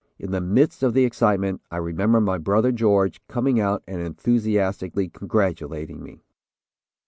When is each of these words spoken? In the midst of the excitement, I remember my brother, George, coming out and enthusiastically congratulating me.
In 0.17 0.31
the 0.31 0.41
midst 0.41 0.81
of 0.81 0.95
the 0.95 1.05
excitement, 1.05 1.61
I 1.69 1.77
remember 1.77 2.19
my 2.19 2.39
brother, 2.39 2.71
George, 2.71 3.21
coming 3.27 3.59
out 3.59 3.83
and 3.87 4.01
enthusiastically 4.01 5.09
congratulating 5.09 6.01
me. 6.01 6.23